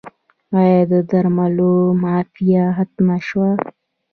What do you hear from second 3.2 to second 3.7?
شوه؟